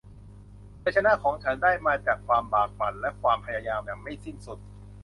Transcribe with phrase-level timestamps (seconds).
[0.83, 4.59] ชัยชนะของฉันได้มาจากความบากบั่นและความพยายามอย่างไม่สิ้นสุด